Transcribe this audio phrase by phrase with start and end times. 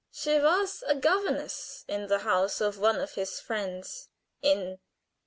[0.11, 4.09] She was a governess in the house of one of his friends
[4.41, 4.79] in